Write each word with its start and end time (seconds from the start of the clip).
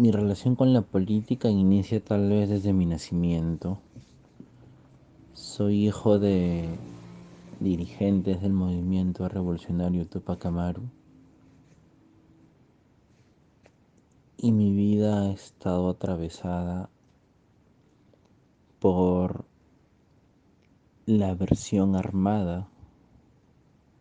Mi 0.00 0.10
relación 0.10 0.56
con 0.56 0.72
la 0.72 0.80
política 0.80 1.50
inicia 1.50 2.02
tal 2.02 2.30
vez 2.30 2.48
desde 2.48 2.72
mi 2.72 2.86
nacimiento. 2.86 3.82
Soy 5.34 5.88
hijo 5.88 6.18
de 6.18 6.70
dirigentes 7.60 8.40
del 8.40 8.54
movimiento 8.54 9.28
revolucionario 9.28 10.06
Tupac 10.06 10.46
Amaru 10.46 10.84
y 14.38 14.52
mi 14.52 14.72
vida 14.72 15.24
ha 15.24 15.32
estado 15.32 15.90
atravesada 15.90 16.88
por 18.78 19.44
la 21.04 21.34
versión 21.34 21.94
armada 21.94 22.70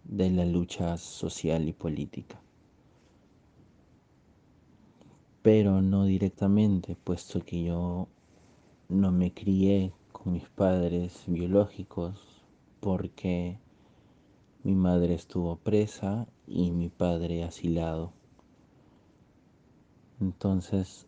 de 0.05 0.29
la 0.29 0.45
lucha 0.45 0.95
social 0.95 1.68
y 1.68 1.73
política. 1.73 2.39
Pero 5.42 5.82
no 5.82 6.04
directamente, 6.04 6.98
puesto 7.02 7.39
que 7.39 7.64
yo 7.64 8.07
no 8.89 9.11
me 9.11 9.34
crié 9.34 9.93
con 10.11 10.34
mis 10.34 10.50
padres 10.50 11.24
biológicos 11.28 12.43
porque 12.82 13.57
mi 14.64 14.75
madre 14.75 15.14
estuvo 15.14 15.56
presa 15.56 16.28
y 16.46 16.71
mi 16.71 16.89
padre 16.89 17.46
asilado. 17.46 18.11
Entonces, 20.20 21.07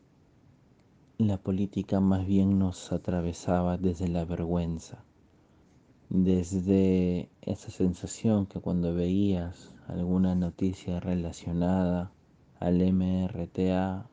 la 1.18 1.38
política 1.38 2.00
más 2.00 2.26
bien 2.26 2.58
nos 2.58 2.94
atravesaba 2.94 3.78
desde 3.78 4.08
la 4.08 4.24
vergüenza, 4.24 5.04
desde 6.10 7.30
esa 7.42 7.70
sensación 7.70 8.46
que 8.46 8.62
cuando 8.62 8.94
veías 8.94 9.74
alguna 9.88 10.36
noticia 10.36 11.02
relacionada 11.02 12.14
al 12.60 12.82
MRTA 12.82 14.08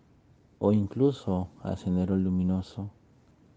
o 0.58 0.72
incluso 0.72 1.48
a 1.62 1.76
Sendero 1.76 2.16
Luminoso, 2.16 2.90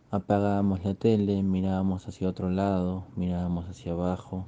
apagábamos 0.09 0.83
la 0.83 0.94
tele, 0.94 1.41
mirábamos 1.44 2.07
hacia 2.07 2.30
otro 2.30 2.49
lado, 2.49 3.05
mirábamos 3.16 3.69
hacia 3.69 3.94
abajo 3.94 4.45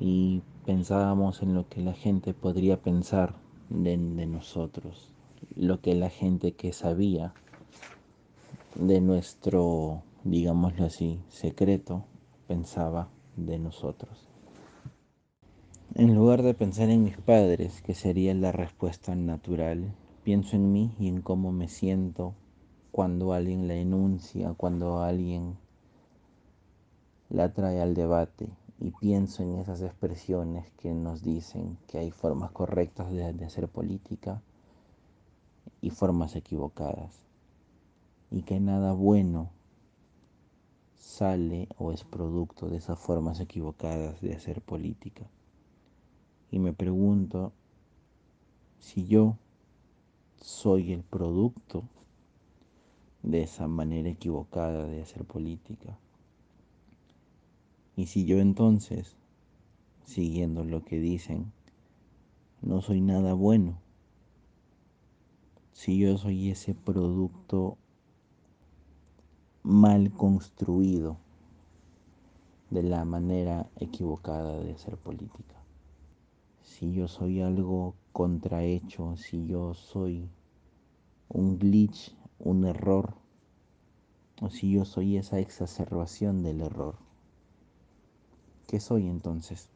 y 0.00 0.42
pensábamos 0.64 1.42
en 1.42 1.54
lo 1.54 1.68
que 1.68 1.80
la 1.80 1.92
gente 1.92 2.34
podría 2.34 2.82
pensar 2.82 3.34
de, 3.68 3.96
de 3.96 4.26
nosotros 4.26 5.12
lo 5.54 5.80
que 5.80 5.94
la 5.94 6.10
gente 6.10 6.52
que 6.52 6.72
sabía 6.72 7.32
de 8.74 9.00
nuestro, 9.00 10.02
digámoslo 10.24 10.86
así, 10.86 11.20
secreto 11.28 12.04
pensaba 12.46 13.08
de 13.36 13.58
nosotros. 13.58 14.28
En 15.94 16.14
lugar 16.14 16.42
de 16.42 16.52
pensar 16.52 16.90
en 16.90 17.04
mis 17.04 17.16
padres, 17.16 17.80
que 17.80 17.94
sería 17.94 18.34
la 18.34 18.52
respuesta 18.52 19.14
natural, 19.14 19.94
pienso 20.26 20.56
en 20.56 20.72
mí 20.72 20.92
y 20.98 21.06
en 21.06 21.22
cómo 21.22 21.52
me 21.52 21.68
siento 21.68 22.34
cuando 22.90 23.32
alguien 23.32 23.68
la 23.68 23.74
enuncia, 23.74 24.54
cuando 24.54 25.00
alguien 25.00 25.56
la 27.28 27.52
trae 27.52 27.80
al 27.80 27.94
debate 27.94 28.48
y 28.80 28.90
pienso 28.90 29.44
en 29.44 29.54
esas 29.54 29.82
expresiones 29.82 30.68
que 30.78 30.92
nos 30.92 31.22
dicen 31.22 31.78
que 31.86 31.98
hay 31.98 32.10
formas 32.10 32.50
correctas 32.50 33.08
de, 33.12 33.32
de 33.34 33.44
hacer 33.44 33.68
política 33.68 34.42
y 35.80 35.90
formas 35.90 36.34
equivocadas, 36.34 37.22
y 38.32 38.42
que 38.42 38.58
nada 38.58 38.94
bueno 38.94 39.50
sale 40.96 41.68
o 41.78 41.92
es 41.92 42.02
producto 42.02 42.68
de 42.68 42.78
esas 42.78 42.98
formas 42.98 43.38
equivocadas 43.38 44.20
de 44.20 44.34
hacer 44.34 44.60
política. 44.60 45.22
Y 46.50 46.58
me 46.58 46.72
pregunto 46.72 47.52
si 48.80 49.06
yo 49.06 49.36
soy 50.40 50.92
el 50.92 51.02
producto 51.02 51.84
de 53.22 53.42
esa 53.42 53.66
manera 53.66 54.08
equivocada 54.08 54.86
de 54.86 55.02
hacer 55.02 55.24
política. 55.24 55.98
Y 57.96 58.06
si 58.06 58.24
yo 58.24 58.38
entonces, 58.38 59.16
siguiendo 60.04 60.64
lo 60.64 60.84
que 60.84 61.00
dicen, 61.00 61.52
no 62.62 62.82
soy 62.82 63.00
nada 63.00 63.32
bueno, 63.32 63.78
si 65.72 65.98
yo 65.98 66.16
soy 66.18 66.50
ese 66.50 66.74
producto 66.74 67.76
mal 69.62 70.12
construido 70.12 71.18
de 72.70 72.82
la 72.82 73.04
manera 73.04 73.68
equivocada 73.76 74.60
de 74.60 74.72
hacer 74.72 74.96
política. 74.96 75.56
Si 76.62 76.92
yo 76.92 77.08
soy 77.08 77.40
algo 77.40 77.94
contrahecho, 78.16 79.14
si 79.18 79.46
yo 79.46 79.74
soy 79.74 80.30
un 81.28 81.58
glitch, 81.58 82.16
un 82.38 82.64
error, 82.64 83.12
o 84.40 84.48
si 84.48 84.72
yo 84.72 84.86
soy 84.86 85.18
esa 85.18 85.38
exacerbación 85.38 86.42
del 86.42 86.62
error. 86.62 86.96
¿Qué 88.66 88.80
soy 88.80 89.06
entonces? 89.06 89.68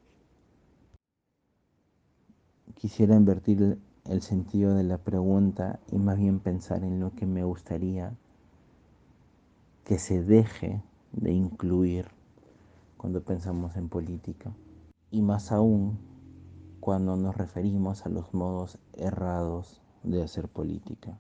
Quisiera 2.77 3.15
invertir 3.15 3.79
el 4.07 4.23
sentido 4.23 4.75
de 4.75 4.85
la 4.85 4.97
pregunta 4.97 5.79
y 5.93 5.99
más 5.99 6.17
bien 6.17 6.41
pensar 6.41 6.83
en 6.83 6.99
lo 6.99 7.15
que 7.15 7.27
me 7.27 7.45
gustaría 7.45 8.17
que 9.85 9.99
se 9.99 10.23
deje 10.23 10.83
de 11.13 11.33
incluir 11.33 12.07
cuando 12.97 13.23
pensamos 13.23 13.77
en 13.77 13.91
política. 13.91 14.51
Y 15.11 15.21
más 15.21 15.53
aún 15.53 16.10
cuando 16.81 17.15
nos 17.17 17.37
referimos 17.37 18.07
a 18.07 18.09
los 18.09 18.33
modos 18.33 18.79
errados 18.95 19.83
de 20.03 20.23
hacer 20.23 20.49
política. 20.49 21.19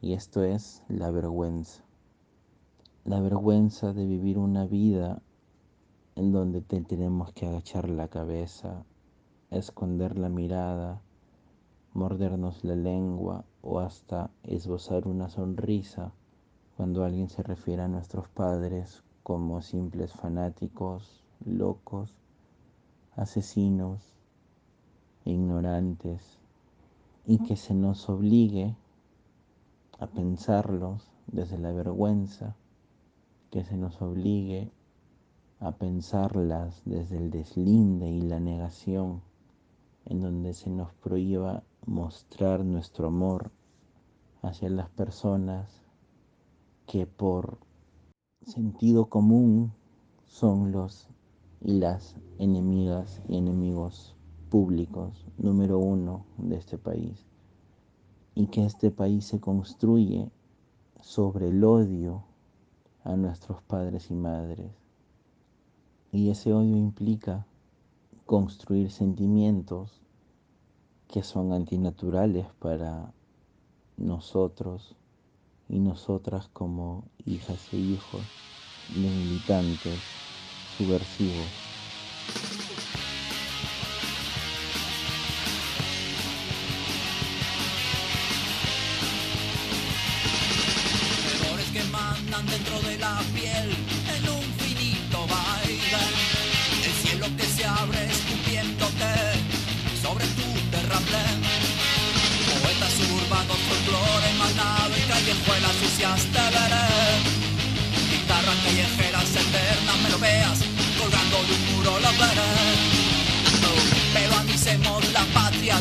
Y 0.00 0.12
esto 0.12 0.44
es 0.44 0.84
la 0.88 1.10
vergüenza. 1.10 1.82
La 3.04 3.20
vergüenza 3.20 3.92
de 3.92 4.06
vivir 4.06 4.38
una 4.38 4.66
vida 4.66 5.20
en 6.14 6.30
donde 6.30 6.60
tenemos 6.60 7.32
que 7.32 7.46
agachar 7.46 7.88
la 7.90 8.06
cabeza, 8.06 8.84
esconder 9.50 10.16
la 10.16 10.28
mirada, 10.28 11.02
mordernos 11.92 12.62
la 12.62 12.76
lengua 12.76 13.44
o 13.62 13.80
hasta 13.80 14.30
esbozar 14.44 15.08
una 15.08 15.28
sonrisa 15.28 16.12
cuando 16.76 17.04
alguien 17.04 17.28
se 17.28 17.42
refiere 17.42 17.82
a 17.82 17.88
nuestros 17.88 18.28
padres 18.28 19.02
como 19.24 19.60
simples 19.60 20.12
fanáticos, 20.12 21.24
locos, 21.44 22.14
asesinos, 23.16 24.13
ignorantes, 25.24 26.38
y 27.26 27.38
que 27.38 27.56
se 27.56 27.74
nos 27.74 28.08
obligue 28.08 28.76
a 29.98 30.06
pensarlos 30.06 31.10
desde 31.26 31.58
la 31.58 31.72
vergüenza, 31.72 32.56
que 33.50 33.64
se 33.64 33.76
nos 33.76 34.02
obligue 34.02 34.70
a 35.60 35.72
pensarlas 35.72 36.82
desde 36.84 37.16
el 37.16 37.30
deslinde 37.30 38.10
y 38.10 38.20
la 38.20 38.40
negación, 38.40 39.22
en 40.04 40.20
donde 40.20 40.52
se 40.52 40.68
nos 40.70 40.92
prohíba 40.94 41.62
mostrar 41.86 42.64
nuestro 42.64 43.06
amor 43.08 43.50
hacia 44.42 44.68
las 44.68 44.90
personas 44.90 45.82
que 46.86 47.06
por 47.06 47.58
sentido 48.44 49.06
común 49.06 49.72
son 50.26 50.72
los 50.72 51.08
y 51.62 51.78
las 51.78 52.16
enemigas 52.38 53.22
y 53.28 53.38
enemigos 53.38 54.13
públicos 54.54 55.12
número 55.36 55.80
uno 55.80 56.26
de 56.38 56.54
este 56.54 56.78
país 56.78 57.26
y 58.36 58.46
que 58.46 58.64
este 58.64 58.92
país 58.92 59.24
se 59.24 59.40
construye 59.40 60.30
sobre 61.00 61.48
el 61.48 61.64
odio 61.64 62.22
a 63.02 63.16
nuestros 63.16 63.60
padres 63.62 64.12
y 64.12 64.14
madres 64.14 64.70
y 66.12 66.30
ese 66.30 66.52
odio 66.52 66.76
implica 66.76 67.44
construir 68.26 68.92
sentimientos 68.92 69.90
que 71.08 71.24
son 71.24 71.52
antinaturales 71.52 72.46
para 72.60 73.12
nosotros 73.96 74.94
y 75.68 75.80
nosotras 75.80 76.48
como 76.52 77.02
hijas 77.26 77.72
e 77.72 77.78
hijos 77.78 78.22
de 78.94 79.00
militantes 79.00 79.98
subversivos. 80.78 81.50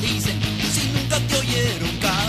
Dicen, 0.01 0.40
si 0.72 0.88
nunca 0.94 1.19
te 1.19 1.36
oyeron. 1.38 2.23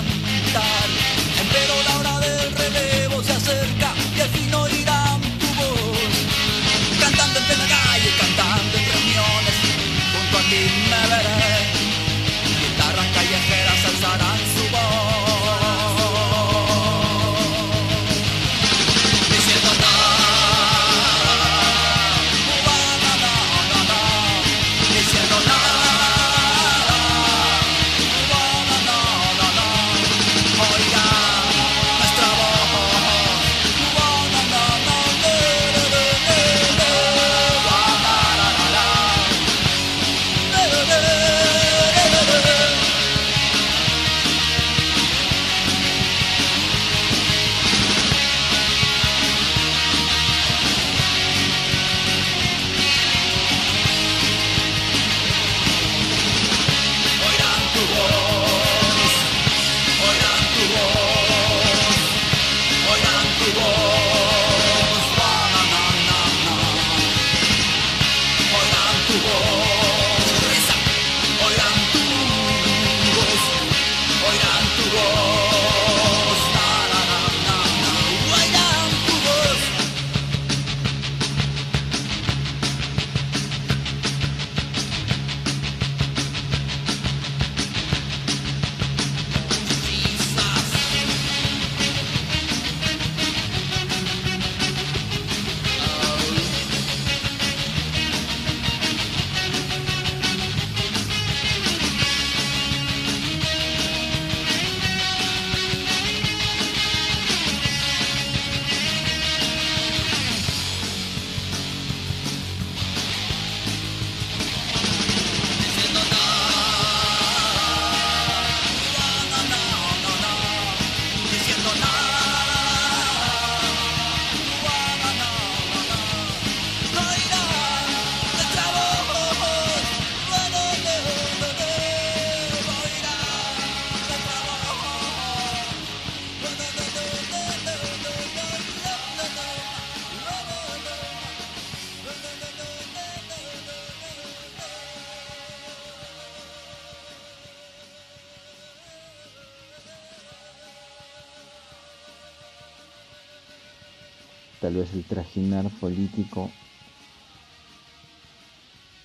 Tal 154.65 154.77
vez 154.77 154.95
el 154.95 155.05
trajinar 155.05 155.71
político 155.79 156.51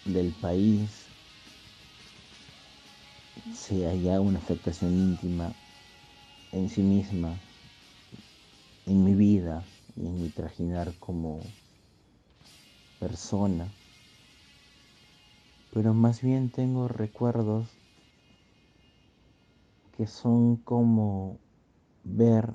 del 0.05 0.31
país 0.31 1.09
sea 3.51 3.93
ya 3.93 4.21
una 4.21 4.39
afectación 4.39 4.95
íntima 4.95 5.53
en 6.53 6.69
sí 6.69 6.81
misma, 6.81 7.41
en 8.85 9.03
mi 9.03 9.15
vida 9.15 9.65
y 9.97 10.07
en 10.07 10.21
mi 10.21 10.29
trajinar 10.29 10.93
como 10.97 11.41
persona. 13.01 13.69
Pero 15.73 15.93
más 15.93 16.21
bien 16.21 16.51
tengo 16.51 16.87
recuerdos 16.87 17.67
que 19.97 20.07
son 20.07 20.55
como 20.55 21.35
ver 22.05 22.53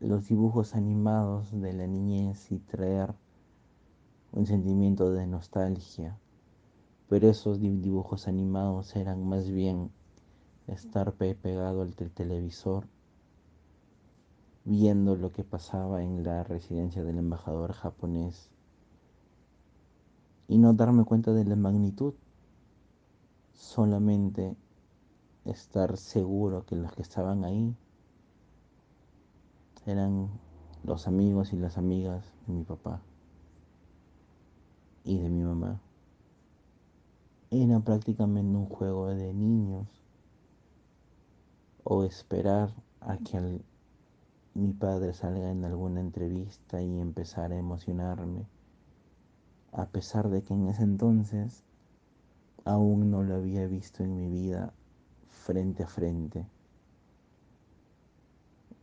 los 0.00 0.28
dibujos 0.28 0.74
animados 0.74 1.50
de 1.52 1.72
la 1.72 1.86
niñez 1.86 2.52
y 2.52 2.58
traer 2.58 3.14
un 4.32 4.46
sentimiento 4.46 5.10
de 5.12 5.26
nostalgia. 5.26 6.18
Pero 7.08 7.28
esos 7.28 7.60
dibujos 7.60 8.28
animados 8.28 8.94
eran 8.96 9.26
más 9.26 9.50
bien 9.50 9.90
estar 10.66 11.12
pegado 11.14 11.82
al 11.82 11.94
televisor 11.94 12.86
viendo 14.64 15.14
lo 15.14 15.30
que 15.30 15.44
pasaba 15.44 16.02
en 16.02 16.24
la 16.24 16.42
residencia 16.42 17.04
del 17.04 17.18
embajador 17.18 17.72
japonés 17.72 18.50
y 20.48 20.58
no 20.58 20.74
darme 20.74 21.04
cuenta 21.04 21.32
de 21.32 21.44
la 21.44 21.54
magnitud, 21.54 22.14
solamente 23.52 24.56
estar 25.44 25.96
seguro 25.96 26.66
que 26.66 26.74
los 26.74 26.92
que 26.92 27.02
estaban 27.02 27.44
ahí 27.44 27.76
eran 29.86 30.28
los 30.84 31.06
amigos 31.06 31.52
y 31.52 31.56
las 31.56 31.78
amigas 31.78 32.32
de 32.46 32.52
mi 32.52 32.64
papá 32.64 33.00
y 35.04 35.18
de 35.18 35.30
mi 35.30 35.42
mamá. 35.42 35.80
Era 37.50 37.78
prácticamente 37.80 38.56
un 38.56 38.66
juego 38.66 39.06
de 39.08 39.32
niños 39.32 39.86
o 41.84 42.02
esperar 42.02 42.74
a 43.00 43.16
que 43.18 43.60
mi 44.54 44.72
padre 44.72 45.14
salga 45.14 45.50
en 45.50 45.64
alguna 45.64 46.00
entrevista 46.00 46.82
y 46.82 47.00
empezar 47.00 47.52
a 47.52 47.58
emocionarme, 47.58 48.46
a 49.70 49.86
pesar 49.86 50.28
de 50.28 50.42
que 50.42 50.54
en 50.54 50.66
ese 50.66 50.82
entonces 50.82 51.62
aún 52.64 53.12
no 53.12 53.22
lo 53.22 53.36
había 53.36 53.66
visto 53.68 54.02
en 54.02 54.16
mi 54.16 54.28
vida 54.28 54.72
frente 55.30 55.84
a 55.84 55.86
frente. 55.86 56.44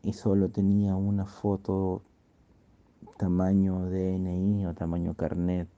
Y 0.04 0.14
solo 0.14 0.50
tenía 0.50 0.96
una 0.96 1.26
foto 1.26 2.04
tamaño 3.18 3.90
DNI 3.90 4.66
o 4.66 4.74
tamaño 4.74 5.14
carnet 5.16 5.70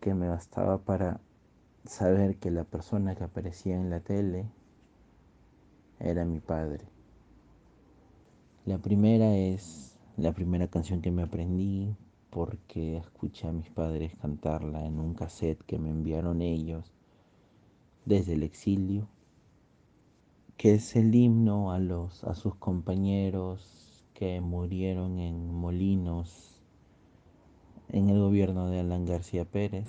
que 0.00 0.14
me 0.14 0.28
bastaba 0.28 0.78
para 0.78 1.20
saber 1.84 2.36
que 2.36 2.50
la 2.50 2.64
persona 2.64 3.14
que 3.14 3.24
aparecía 3.24 3.76
en 3.76 3.88
la 3.88 4.00
tele 4.00 4.50
era 6.00 6.24
mi 6.24 6.40
padre. 6.40 6.84
La 8.66 8.78
primera 8.78 9.36
es 9.36 9.96
la 10.16 10.32
primera 10.32 10.68
canción 10.68 11.00
que 11.00 11.10
me 11.10 11.22
aprendí 11.22 11.96
porque 12.30 12.96
escuché 12.96 13.46
a 13.46 13.52
mis 13.52 13.70
padres 13.70 14.14
cantarla 14.16 14.84
en 14.84 14.98
un 14.98 15.14
cassette 15.14 15.62
que 15.64 15.78
me 15.78 15.90
enviaron 15.90 16.42
ellos 16.42 16.92
desde 18.04 18.34
el 18.34 18.42
exilio, 18.42 19.08
que 20.56 20.74
es 20.74 20.96
el 20.96 21.14
himno 21.14 21.72
a, 21.72 21.78
los, 21.78 22.24
a 22.24 22.34
sus 22.34 22.54
compañeros 22.56 24.02
que 24.14 24.40
murieron 24.40 25.18
en 25.18 25.52
Molinos 25.52 26.54
en 27.90 28.08
el 28.08 28.18
gobierno 28.18 28.70
de 28.70 28.80
Alan 28.80 29.04
García 29.04 29.44
Pérez. 29.44 29.86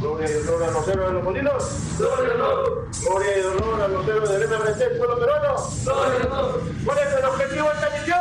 Gloria 0.00 0.28
y 0.30 0.46
honor 0.46 0.62
a 0.64 0.70
los 0.70 0.88
héroes 0.88 1.08
de 1.08 1.14
los 1.14 1.24
molinos. 1.24 1.64
Gloria 1.98 2.28
y 2.28 2.34
honor. 2.34 2.88
Gloria 3.02 3.38
y 3.38 3.40
honor 3.40 3.80
a 3.80 3.88
los 3.88 4.08
héroes 4.08 4.30
del 4.30 4.48
MRC, 4.48 4.98
pueblo 4.98 5.18
peruano. 5.18 5.56
Gloria 5.84 6.18
y 6.22 6.26
honor. 6.26 6.60
¿Cuál 6.84 6.98
es 6.98 7.18
el 7.18 7.24
objetivo 7.24 7.66
de 7.68 7.74
esta 7.74 7.90
misión? 7.98 8.18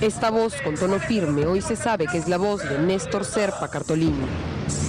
Esta 0.00 0.30
voz 0.30 0.60
con 0.62 0.74
tono 0.74 0.98
firme 0.98 1.46
hoy 1.46 1.62
se 1.62 1.76
sabe 1.76 2.06
que 2.06 2.18
es 2.18 2.28
la 2.28 2.36
voz 2.36 2.68
de 2.68 2.78
Néstor 2.78 3.24
Serpa 3.24 3.68
Cartolini. 3.68 4.26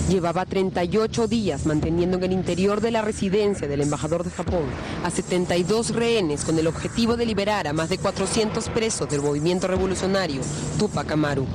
Llevaba 0.10 0.46
38 0.46 1.28
días 1.28 1.66
manteniendo 1.66 2.18
en 2.18 2.26
el 2.26 2.32
interior 2.32 2.80
de 2.80 2.92
la 2.92 3.02
residencia 3.02 3.68
del 3.68 3.82
embajador 3.82 4.24
de 4.24 4.30
Japón 4.30 4.66
a 5.04 5.10
72 5.10 5.96
rehenes 5.96 6.46
con 6.46 6.60
el 6.60 6.68
objetivo 6.68 7.18
de 7.18 7.26
liberar 7.26 7.68
a 7.68 7.74
más 7.74 7.90
de 7.90 7.98
400 7.98 8.70
presos 8.70 9.10
del 9.10 9.24
movimiento 9.24 9.68
revolucionario 9.68 10.42
Tupac 10.78 11.12
Amaru. 11.12 11.48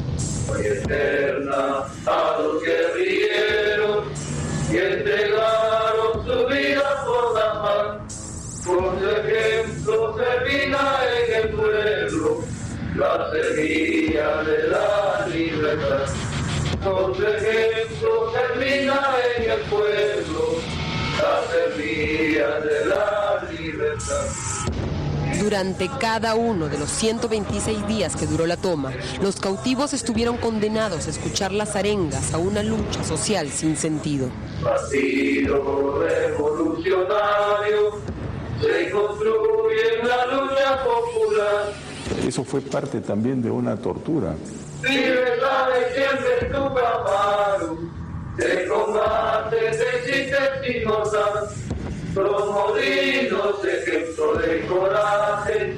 La 12.97 13.31
semilla 13.33 14.43
de 14.43 14.69
la 14.69 15.27
libertad. 15.29 16.30
Con 16.83 17.15
su 17.15 17.27
ejemplo 17.27 18.33
termina 18.33 19.01
en 19.37 19.51
el 19.51 19.61
pueblo 19.69 20.55
la 21.21 21.43
semilla 21.53 22.61
de 22.61 22.87
la 22.87 23.51
libertad. 23.53 24.27
Durante 25.41 25.91
cada 26.01 26.35
uno 26.35 26.69
de 26.69 26.79
los 26.79 26.89
126 26.91 27.87
días 27.87 28.17
que 28.17 28.27
duró 28.27 28.47
la 28.47 28.57
toma, 28.57 28.93
los 29.23 29.37
cautivos 29.41 29.93
estuvieron 29.93 30.39
condenados 30.39 31.07
a 31.07 31.11
escuchar 31.11 31.53
las 31.53 31.77
arengas 31.77 32.33
a 32.33 32.39
una 32.39 32.63
lucha 32.63 33.05
social 33.05 33.49
sin 33.51 33.77
sentido. 33.77 34.31
Partido 34.63 36.03
revolucionario 36.03 38.01
se 38.61 38.91
construye 38.91 40.01
en 40.01 40.09
la 40.09 40.27
lucha 40.27 40.85
popular. 40.85 41.73
Eso 42.27 42.45
fue 42.45 42.61
parte 42.61 43.01
también 43.01 43.43
de 43.43 43.51
una 43.51 43.77
tortura. 43.77 44.35
Libertad 44.83 45.69
de 45.69 45.95
siempre 45.95 46.49
tu 46.51 46.57
Amaru, 46.57 47.91
de 48.37 48.67
combate, 48.67 49.57
de 49.57 49.91
chiste 50.07 50.37
sin 50.65 50.85
notar, 50.85 51.49
promovidos 52.15 53.65
ejemplo 53.65 54.35
de 54.37 54.67
coraje, 54.67 55.77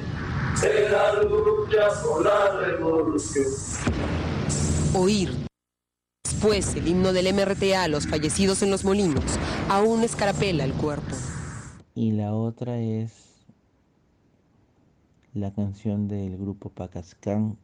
de 0.61 0.89
la 0.89 1.13
lucha 1.23 1.89
por 2.03 2.23
la 2.23 2.59
revolución. 2.61 3.45
Oír 4.95 5.43
después 6.23 6.75
el 6.75 6.87
himno 6.87 7.13
del 7.13 7.33
MRTA 7.33 7.83
a 7.83 7.87
los 7.87 8.07
fallecidos 8.07 8.61
en 8.63 8.71
los 8.71 8.83
molinos 8.85 9.23
aún 9.69 10.03
escarapela 10.03 10.63
el 10.63 10.73
cuerpo. 10.73 11.15
Y 11.95 12.11
la 12.11 12.33
otra 12.33 12.79
es 12.79 13.11
la 15.33 15.53
canción 15.53 16.07
del 16.07 16.37
grupo 16.37 16.69
Pacascán 16.69 17.57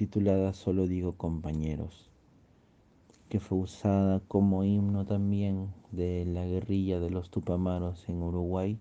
titulada 0.00 0.54
Solo 0.54 0.86
digo 0.86 1.12
compañeros, 1.12 2.08
que 3.28 3.38
fue 3.38 3.58
usada 3.58 4.22
como 4.28 4.64
himno 4.64 5.04
también 5.04 5.74
de 5.92 6.24
la 6.24 6.46
guerrilla 6.46 7.00
de 7.00 7.10
los 7.10 7.28
Tupamaros 7.28 8.08
en 8.08 8.22
Uruguay 8.22 8.78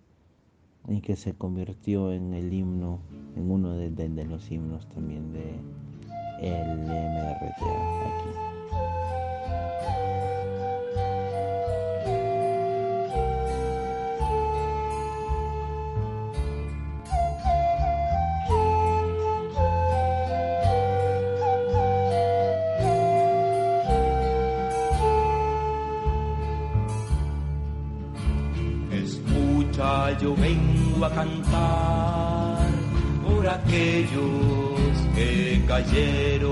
y 0.88 1.02
que 1.02 1.18
se 1.18 1.34
convirtió 1.34 2.14
en 2.14 2.34
el 2.34 2.54
himno, 2.54 3.02
en 3.36 3.52
uno 3.52 3.74
de, 3.74 4.08
los 4.24 4.50
himnos 4.50 4.88
también 4.88 5.34
de 5.34 5.60
el 6.42 6.80
MRTA. 6.80 8.49
Vengo 30.36 31.06
a 31.06 31.10
cantar 31.10 32.68
por 33.26 33.48
aquellos 33.48 34.96
que 35.16 35.64
cayeron. 35.68 36.49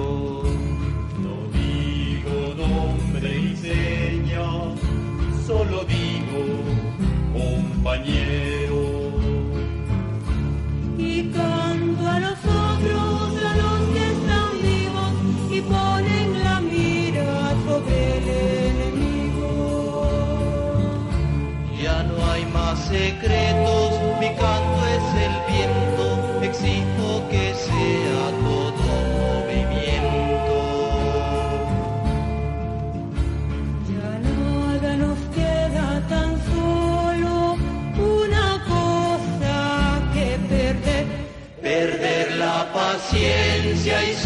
Ciencia 43.09 44.03
y 44.03 44.16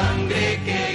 sangre 0.00 0.58
que 0.64 0.89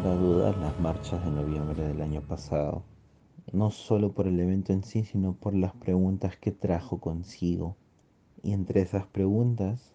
lugar 0.00 0.16
a 0.16 0.16
dudas, 0.16 0.56
las 0.58 0.80
marchas 0.80 1.22
de 1.22 1.30
noviembre 1.30 1.86
del 1.86 2.00
año 2.00 2.22
pasado, 2.22 2.84
no 3.52 3.70
solo 3.70 4.12
por 4.12 4.26
el 4.26 4.40
evento 4.40 4.72
en 4.72 4.82
sí, 4.82 5.04
sino 5.04 5.34
por 5.34 5.54
las 5.54 5.74
preguntas 5.74 6.38
que 6.38 6.52
trajo 6.52 7.00
consigo. 7.00 7.76
Y 8.42 8.52
entre 8.52 8.80
esas 8.80 9.06
preguntas, 9.06 9.92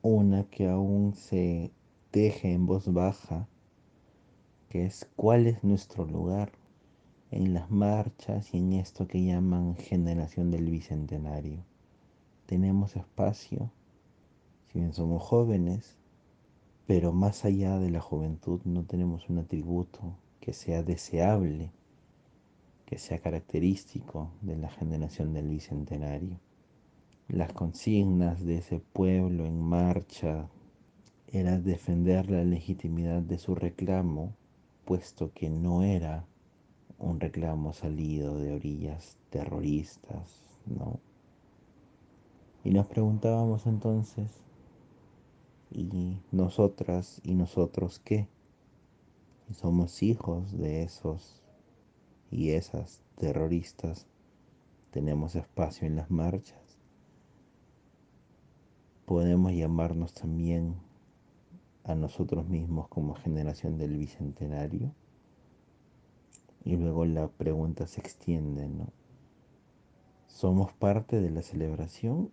una 0.00 0.44
que 0.44 0.68
aún 0.68 1.14
se 1.14 1.70
teje 2.10 2.54
en 2.54 2.64
voz 2.64 2.90
baja, 2.94 3.46
que 4.70 4.86
es 4.86 5.10
¿cuál 5.16 5.46
es 5.46 5.62
nuestro 5.62 6.06
lugar 6.06 6.52
en 7.30 7.52
las 7.52 7.70
marchas 7.70 8.54
y 8.54 8.58
en 8.58 8.72
esto 8.72 9.06
que 9.06 9.22
llaman 9.22 9.76
generación 9.76 10.50
del 10.50 10.70
Bicentenario? 10.70 11.58
¿Tenemos 12.46 12.96
espacio? 12.96 13.70
Si 14.68 14.78
bien 14.78 14.94
somos 14.94 15.22
jóvenes, 15.22 15.98
pero 16.86 17.12
más 17.12 17.44
allá 17.44 17.78
de 17.78 17.90
la 17.90 18.00
juventud 18.00 18.60
no 18.64 18.84
tenemos 18.84 19.28
un 19.28 19.38
atributo 19.38 20.16
que 20.40 20.52
sea 20.52 20.82
deseable, 20.82 21.70
que 22.86 22.98
sea 22.98 23.18
característico 23.18 24.30
de 24.40 24.56
la 24.56 24.68
generación 24.68 25.32
del 25.32 25.48
Bicentenario. 25.48 26.38
Las 27.28 27.52
consignas 27.52 28.44
de 28.44 28.58
ese 28.58 28.80
pueblo 28.80 29.46
en 29.46 29.60
marcha 29.60 30.48
era 31.28 31.58
defender 31.58 32.30
la 32.30 32.44
legitimidad 32.44 33.22
de 33.22 33.38
su 33.38 33.54
reclamo, 33.54 34.34
puesto 34.84 35.32
que 35.32 35.48
no 35.48 35.82
era 35.82 36.26
un 36.98 37.20
reclamo 37.20 37.72
salido 37.72 38.38
de 38.38 38.52
orillas 38.52 39.16
terroristas, 39.30 40.42
¿no? 40.66 41.00
Y 42.64 42.70
nos 42.70 42.86
preguntábamos 42.86 43.66
entonces, 43.66 44.30
¿y 45.74 46.20
nosotras 46.30 47.20
y 47.24 47.34
nosotros 47.34 47.98
qué? 47.98 48.28
Somos 49.52 50.02
hijos 50.02 50.56
de 50.56 50.82
esos 50.82 51.42
y 52.30 52.50
esas 52.50 53.02
terroristas, 53.16 54.06
tenemos 54.90 55.36
espacio 55.36 55.86
en 55.86 55.96
las 55.96 56.10
marchas. 56.10 56.78
Podemos 59.04 59.52
llamarnos 59.52 60.14
también 60.14 60.76
a 61.84 61.94
nosotros 61.94 62.48
mismos 62.48 62.88
como 62.88 63.14
generación 63.14 63.78
del 63.78 63.96
Bicentenario. 63.96 64.94
Y 66.64 66.76
luego 66.76 67.04
la 67.04 67.28
pregunta 67.28 67.86
se 67.86 68.00
extiende, 68.00 68.68
¿no? 68.68 68.88
¿Somos 70.28 70.72
parte 70.72 71.20
de 71.20 71.30
la 71.30 71.42
celebración 71.42 72.30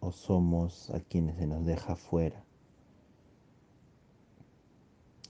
o 0.00 0.12
somos 0.12 0.90
a 0.90 1.00
quienes 1.00 1.36
se 1.36 1.46
nos 1.46 1.64
deja 1.64 1.96
fuera? 1.96 2.42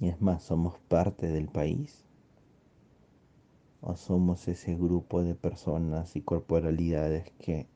Y 0.00 0.09
es 0.09 0.21
más, 0.21 0.43
¿somos 0.43 0.79
parte 0.89 1.29
del 1.29 1.49
país? 1.49 2.05
¿O 3.83 3.97
somos 3.97 4.49
ese 4.49 4.75
grupo 4.75 5.23
de 5.23 5.35
personas 5.35 6.17
y 6.17 6.23
corporalidades 6.23 7.31
que 7.39 7.67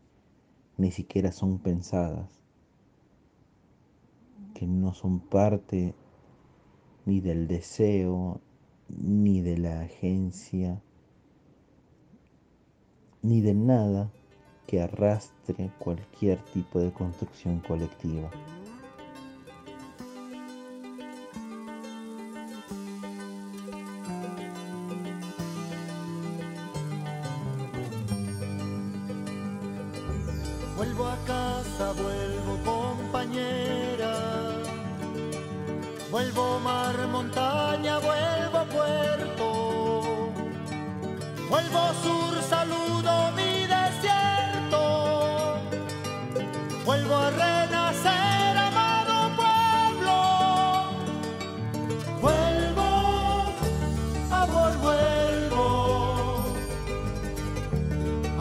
ni 0.77 0.91
siquiera 0.91 1.33
son 1.33 1.59
pensadas, 1.59 2.31
que 4.55 4.67
no 4.67 4.95
son 4.95 5.21
parte 5.21 5.95
ni 7.07 7.21
del 7.21 7.47
deseo, 7.47 8.41
ni 8.89 9.41
de 9.41 9.59
la 9.59 9.81
agencia, 9.81 10.83
ni 13.23 13.41
de 13.41 13.55
nada 13.55 14.11
que 14.67 14.81
arrastre 14.81 15.71
cualquier 15.79 16.39
tipo 16.53 16.81
de 16.81 16.93
construcción 16.93 17.61
colectiva. 17.61 18.31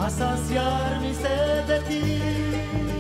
A 0.05 0.09
saciar 0.09 0.99
mi 1.01 1.13
sed 1.13 1.67
de 1.67 1.79
ti. 1.87 2.92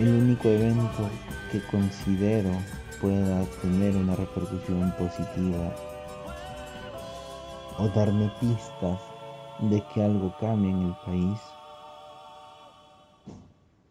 El 0.00 0.08
único 0.08 0.48
evento 0.48 1.10
que 1.52 1.60
considero 1.70 2.50
pueda 3.02 3.44
tener 3.60 3.94
una 3.94 4.16
repercusión 4.16 4.94
positiva 4.96 5.74
o 7.78 7.86
darme 7.90 8.32
pistas 8.40 8.98
de 9.68 9.84
que 9.92 10.02
algo 10.02 10.34
cambie 10.40 10.70
en 10.70 10.82
el 10.84 10.94
país 11.04 11.38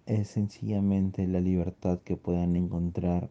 es 0.07 0.29
sencillamente 0.29 1.27
la 1.27 1.41
libertad 1.41 1.99
que 1.99 2.17
puedan 2.17 2.55
encontrar 2.55 3.29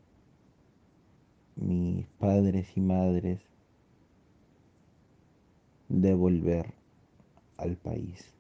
mis 1.57 2.07
padres 2.21 2.77
y 2.77 2.81
madres 2.81 3.41
de 5.88 6.14
volver 6.14 6.75
al 7.57 7.77
país, 7.77 8.33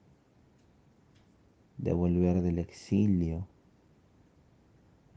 de 1.76 1.92
volver 1.92 2.40
del 2.40 2.60
exilio 2.60 3.48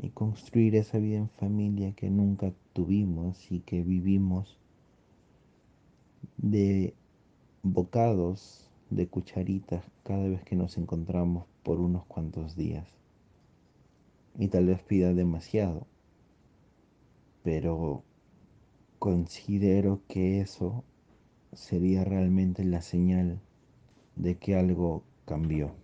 y 0.02 0.10
construir 0.10 0.76
esa 0.76 0.98
vida 0.98 1.18
en 1.18 1.30
familia 1.30 1.94
que 1.94 2.10
nunca 2.10 2.52
tuvimos 2.74 3.52
y 3.52 3.60
que 3.60 3.84
vivimos 3.84 4.58
de 6.38 6.96
bocados, 7.62 8.68
de 8.90 9.08
cucharitas 9.08 9.86
cada 10.04 10.28
vez 10.28 10.44
que 10.44 10.56
nos 10.56 10.78
encontramos 10.78 11.46
por 11.62 11.80
unos 11.80 12.04
cuantos 12.06 12.56
días. 12.56 12.88
Y 14.40 14.48
tal 14.48 14.66
vez 14.66 14.82
pida 14.82 15.14
demasiado, 15.14 15.86
pero 17.44 18.04
considero 18.98 20.02
que 20.08 20.42
eso 20.42 20.84
sería 21.54 22.04
realmente 22.04 22.64
la 22.64 22.82
señal 22.82 23.40
de 24.16 24.38
que 24.38 24.56
algo 24.56 25.04
cambió. 25.26 25.76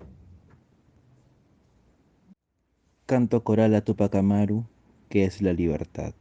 Canto 3.07 3.41
coral 3.41 3.73
a 3.73 3.79
Tupac 3.85 4.13
Amaru, 4.15 4.65
que 5.07 5.23
es 5.23 5.41
la 5.41 5.53
libertad, 5.53 6.13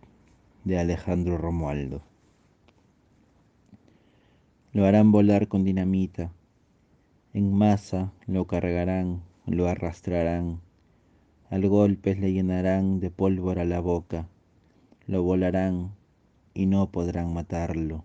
de 0.62 0.78
Alejandro 0.78 1.36
Romualdo. 1.36 2.00
Lo 4.72 4.86
harán 4.86 5.10
volar 5.10 5.48
con 5.48 5.64
dinamita, 5.64 6.30
en 7.34 7.52
masa 7.52 8.12
lo 8.28 8.46
cargarán, 8.46 9.20
lo 9.46 9.66
arrastrarán, 9.66 10.60
al 11.50 11.68
golpes 11.68 12.20
le 12.20 12.32
llenarán 12.32 13.00
de 13.00 13.10
pólvora 13.10 13.64
la 13.64 13.80
boca, 13.80 14.28
lo 15.08 15.24
volarán 15.24 15.90
y 16.54 16.66
no 16.66 16.92
podrán 16.92 17.34
matarlo. 17.34 18.04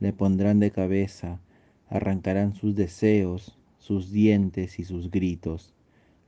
Le 0.00 0.12
pondrán 0.12 0.58
de 0.58 0.72
cabeza, 0.72 1.38
arrancarán 1.88 2.56
sus 2.56 2.74
deseos, 2.74 3.56
sus 3.78 4.10
dientes 4.10 4.80
y 4.80 4.82
sus 4.82 5.12
gritos, 5.12 5.76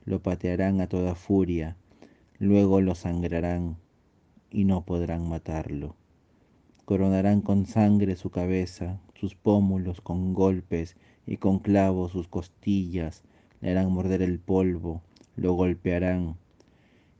lo 0.05 0.21
patearán 0.21 0.81
a 0.81 0.87
toda 0.87 1.15
furia, 1.15 1.77
luego 2.39 2.81
lo 2.81 2.95
sangrarán 2.95 3.77
y 4.49 4.65
no 4.65 4.83
podrán 4.83 5.29
matarlo. 5.29 5.95
Coronarán 6.85 7.41
con 7.41 7.65
sangre 7.65 8.15
su 8.15 8.31
cabeza, 8.31 8.99
sus 9.13 9.35
pómulos 9.35 10.01
con 10.01 10.33
golpes 10.33 10.97
y 11.27 11.37
con 11.37 11.59
clavos 11.59 12.11
sus 12.11 12.27
costillas, 12.27 13.23
le 13.61 13.71
harán 13.71 13.91
morder 13.91 14.23
el 14.23 14.39
polvo, 14.39 15.01
lo 15.35 15.53
golpearán 15.53 16.35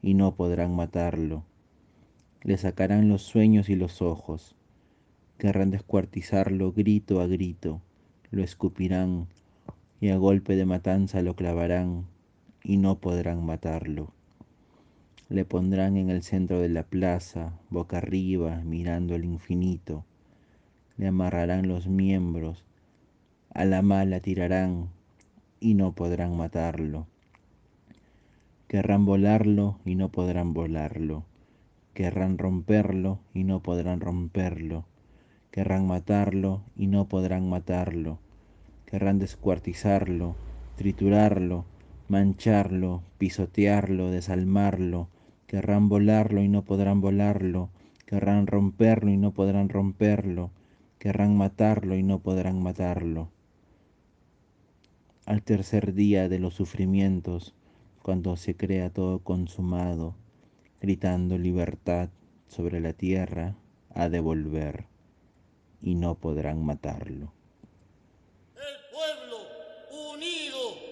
y 0.01 0.15
no 0.15 0.35
podrán 0.35 0.75
matarlo. 0.75 1.43
Le 2.41 2.57
sacarán 2.57 3.07
los 3.07 3.21
sueños 3.21 3.69
y 3.69 3.75
los 3.75 4.01
ojos, 4.01 4.55
querrán 5.37 5.69
descuartizarlo 5.69 6.71
grito 6.73 7.21
a 7.21 7.27
grito, 7.27 7.81
lo 8.31 8.43
escupirán 8.43 9.27
y 9.99 10.09
a 10.09 10.17
golpe 10.17 10.55
de 10.55 10.65
matanza 10.65 11.21
lo 11.21 11.35
clavarán 11.35 12.07
y 12.63 12.77
no 12.77 12.99
podrán 12.99 13.45
matarlo. 13.45 14.13
Le 15.29 15.45
pondrán 15.45 15.97
en 15.97 16.09
el 16.09 16.23
centro 16.23 16.59
de 16.59 16.69
la 16.69 16.83
plaza, 16.83 17.53
boca 17.69 17.97
arriba, 17.97 18.61
mirando 18.65 19.15
al 19.15 19.23
infinito. 19.23 20.05
Le 20.97 21.07
amarrarán 21.07 21.67
los 21.67 21.87
miembros, 21.87 22.65
a 23.53 23.65
la 23.65 23.81
mala 23.81 24.19
tirarán 24.19 24.89
y 25.59 25.73
no 25.73 25.93
podrán 25.93 26.35
matarlo. 26.35 27.07
Querrán 28.67 29.05
volarlo 29.05 29.79
y 29.85 29.95
no 29.95 30.09
podrán 30.09 30.53
volarlo. 30.53 31.25
Querrán 31.93 32.37
romperlo 32.37 33.19
y 33.33 33.43
no 33.43 33.61
podrán 33.61 33.99
romperlo. 33.99 34.85
Querrán 35.51 35.87
matarlo 35.87 36.61
y 36.77 36.87
no 36.87 37.09
podrán 37.09 37.49
matarlo. 37.49 38.19
Querrán 38.85 39.19
descuartizarlo, 39.19 40.35
triturarlo, 40.77 41.65
mancharlo, 42.11 43.03
pisotearlo, 43.17 44.11
desalmarlo. 44.11 45.07
Querrán 45.47 45.87
volarlo 45.87 46.43
y 46.43 46.49
no 46.49 46.65
podrán 46.65 46.99
volarlo. 46.99 47.69
Querrán 48.05 48.47
romperlo 48.47 49.11
y 49.11 49.17
no 49.17 49.31
podrán 49.31 49.69
romperlo. 49.69 50.51
Querrán 50.99 51.37
matarlo 51.37 51.95
y 51.95 52.03
no 52.03 52.19
podrán 52.19 52.61
matarlo. 52.61 53.29
Al 55.25 55.41
tercer 55.41 55.93
día 55.93 56.27
de 56.27 56.39
los 56.39 56.53
sufrimientos, 56.53 57.55
cuando 58.01 58.35
se 58.35 58.57
crea 58.57 58.89
todo 58.89 59.19
consumado, 59.19 60.15
gritando 60.81 61.37
libertad 61.37 62.09
sobre 62.49 62.81
la 62.81 62.91
tierra, 62.91 63.55
ha 63.95 64.09
de 64.09 64.19
volver 64.19 64.85
y 65.81 65.95
no 65.95 66.15
podrán 66.15 66.65
matarlo. 66.65 67.31
El 68.55 68.77
pueblo 68.91 69.37
unido 70.13 70.91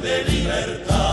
De 0.00 0.24
libertad 0.24 1.07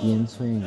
Pienso 0.00 0.44
en 0.44 0.64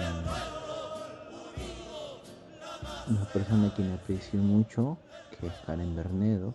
una 3.07 3.25
persona 3.33 3.67
a 3.67 3.73
quien 3.73 3.91
aprecio 3.91 4.39
mucho, 4.39 4.97
que 5.31 5.47
es 5.47 5.53
Karen 5.65 5.95
Bernedo, 5.95 6.53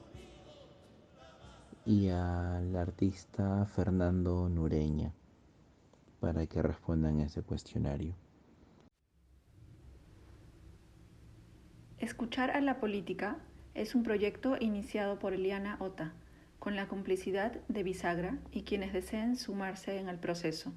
y 1.89 2.11
al 2.11 2.77
artista 2.77 3.65
Fernando 3.65 4.47
Nureña, 4.51 5.15
para 6.21 6.47
que 6.47 6.61
respondan 6.61 7.19
a 7.21 7.25
ese 7.25 7.41
cuestionario. 7.41 8.15
Escuchar 11.97 12.51
a 12.51 12.61
la 12.61 12.79
política 12.79 13.39
es 13.73 13.95
un 13.95 14.03
proyecto 14.03 14.59
iniciado 14.61 15.19
por 15.19 15.33
Eliana 15.33 15.79
Ota, 15.81 16.13
con 16.59 16.77
la 16.77 16.89
complicidad 16.89 17.53
de 17.69 17.83
Bisagra 17.83 18.37
y 18.53 18.65
quienes 18.65 18.93
deseen 18.93 19.37
sumarse 19.37 19.99
en 19.99 20.11
el 20.11 20.19
proceso. 20.19 20.75